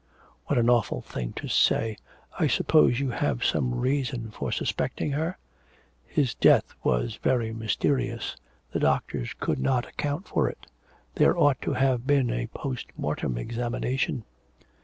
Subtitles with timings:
[0.47, 1.95] 'What an awful thing to say....
[2.39, 5.37] I suppose you have some reason for suspecting her?'
[6.07, 8.35] 'His death was very mysterious.
[8.71, 10.65] The doctors could not account for it.
[11.13, 14.23] There ought to have been a post mortem examination.'